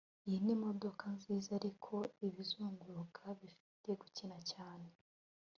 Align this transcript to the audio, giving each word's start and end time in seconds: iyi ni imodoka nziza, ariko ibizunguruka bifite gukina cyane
iyi 0.27 0.37
ni 0.45 0.51
imodoka 0.55 1.03
nziza, 1.15 1.49
ariko 1.59 1.93
ibizunguruka 2.27 3.23
bifite 3.39 3.87
gukina 3.99 4.37
cyane 4.51 4.89